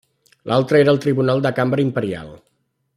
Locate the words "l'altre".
0.51-0.79